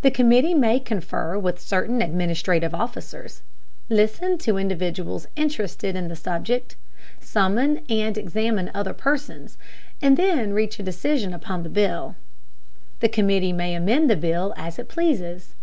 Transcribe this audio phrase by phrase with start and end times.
[0.00, 3.42] The committee may confer with certain administrative officers,
[3.88, 6.74] listen to individuals interested in the subject,
[7.20, 9.56] summon and examine other persons,
[10.02, 12.16] and then reach a decision upon the bill.
[12.98, 15.54] The committee may amend the bill as it pleases.